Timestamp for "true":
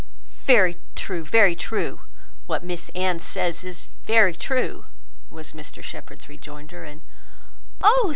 0.95-1.23, 1.55-2.01, 4.33-4.85